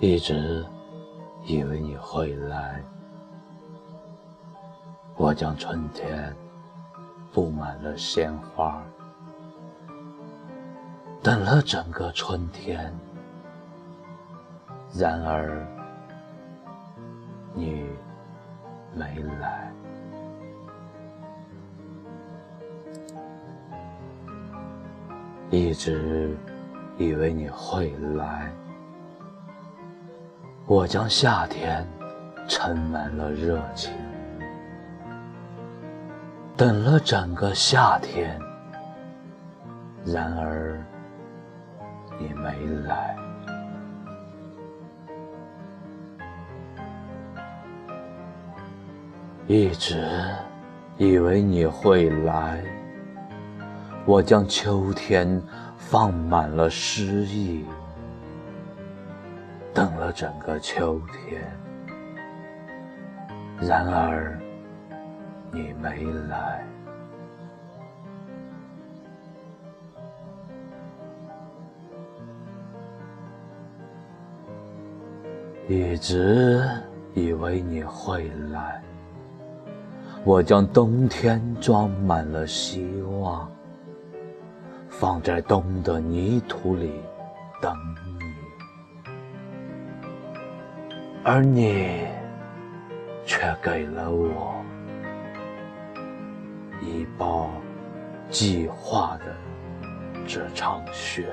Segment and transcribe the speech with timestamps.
[0.00, 0.64] 一直
[1.44, 2.80] 以为你会来，
[5.16, 6.32] 我将春天
[7.32, 8.80] 布满了鲜花，
[11.20, 12.94] 等了整个春天，
[14.94, 15.66] 然而
[17.52, 17.84] 你
[18.94, 19.72] 没来。
[25.50, 26.36] 一直
[26.98, 28.52] 以为你会来，
[30.70, 31.82] 我将夏天
[32.46, 33.90] 盛满了热情，
[36.58, 38.38] 等了整个夏天，
[40.04, 40.78] 然而
[42.18, 43.16] 你没来。
[49.46, 50.06] 一直
[50.98, 52.62] 以为你会来。
[54.04, 55.42] 我将秋天
[55.78, 57.64] 放满了诗意，
[59.72, 61.42] 等了整个秋天，
[63.60, 64.38] 然而
[65.52, 66.64] 你没来。
[75.68, 76.64] 一直
[77.14, 78.82] 以为你会来，
[80.24, 83.48] 我将冬天装满了希望。
[84.88, 87.00] 放在冬的泥土里
[87.60, 87.76] 等
[91.30, 92.06] 而你
[93.26, 94.64] 却给了我
[96.80, 97.50] 一包
[98.30, 99.36] 计划的
[100.26, 101.28] 这场雪，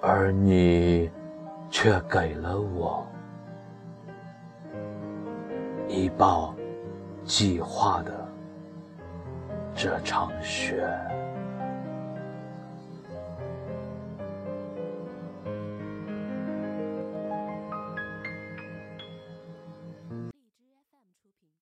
[0.00, 1.10] 而你
[1.68, 3.06] 却给了我。
[5.86, 6.54] 一包
[7.22, 8.27] 计划的
[9.80, 10.82] 这场雪。